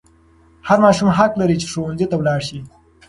[0.67, 2.59] هر ماشوم حق لري چې ښوونځي ته ولاړ شي.